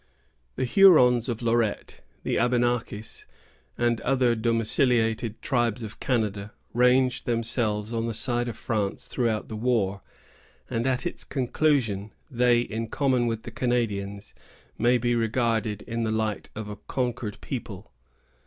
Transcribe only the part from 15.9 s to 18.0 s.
the light of a conquered people.